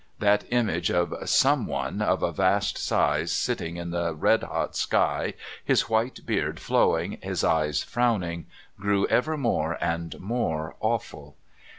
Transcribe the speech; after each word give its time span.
That 0.17 0.45
image 0.49 0.89
of 0.89 1.13
Someone 1.29 2.01
of 2.01 2.23
a 2.23 2.31
vast 2.31 2.75
size 2.75 3.31
sitting 3.31 3.77
in 3.77 3.91
the 3.91 4.15
red 4.15 4.41
hot 4.41 4.75
sky, 4.75 5.35
his 5.63 5.89
white 5.89 6.25
beard 6.25 6.59
flowing, 6.59 7.19
his 7.21 7.43
eyes 7.43 7.83
frowning, 7.83 8.47
grew 8.79 9.05
ever 9.09 9.37
more 9.37 9.77
and 9.79 10.19
more 10.19 10.75
awful. 10.79 11.35